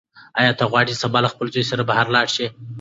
ایا 0.39 0.51
ته 0.59 0.63
غواړې 0.71 0.87
چې 0.89 0.99
سبا 1.03 1.19
له 1.23 1.29
خپل 1.33 1.47
زوی 1.53 1.63
سره 1.71 1.87
بهر 1.89 2.07
لاړه 2.15 2.29
شې؟ 2.35 2.47